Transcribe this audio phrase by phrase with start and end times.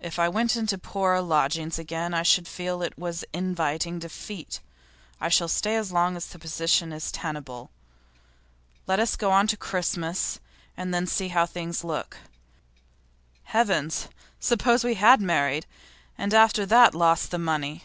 [0.00, 4.60] If I went into poorer lodgings again I should feel it was inviting defeat.
[5.20, 7.68] I shall stay as long as the position is tenable.
[8.86, 10.40] Let us get on to Christmas,
[10.74, 12.16] and then see how things look.
[13.42, 14.08] Heavens!
[14.40, 15.66] Suppose we had married,
[16.16, 17.84] and after that lost the money!